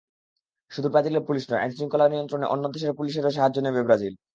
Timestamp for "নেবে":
3.61-3.81